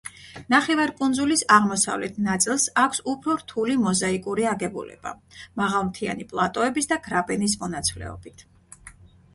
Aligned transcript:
ნახევარკუნძულის 0.51 1.43
აღმოსავლეთ 1.55 2.15
ნაწილს 2.27 2.65
აქვს 2.85 3.03
უფრო 3.13 3.35
რთული 3.43 3.77
მოზაიკური 3.83 4.49
აგებულება, 4.53 5.13
მაღალმთიანი 5.63 6.27
პლატოების 6.35 6.93
და 6.95 7.01
გრაბენის 7.11 7.59
მონაცვლეობით. 7.65 8.49